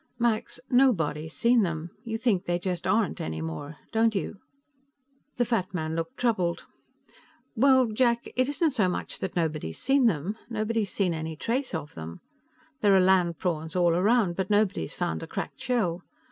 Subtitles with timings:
[0.17, 1.91] "Max, nobody's seen them.
[2.03, 4.39] You think they just aren't, any more, don't you?"
[5.35, 6.65] The fat man looked troubled.
[7.55, 10.37] "Well, Jack, it isn't so much that nobody's seen them.
[10.49, 12.19] Nobody's seen any trace of them.
[12.79, 16.01] There are land prawns all around, but nobody's found a cracked shell.